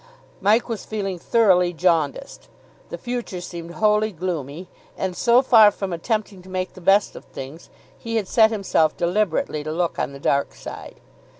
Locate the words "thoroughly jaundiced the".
1.19-2.97